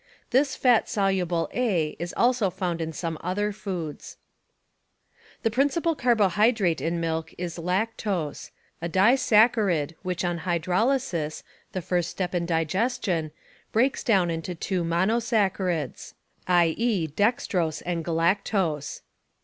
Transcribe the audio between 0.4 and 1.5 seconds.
"fat soluble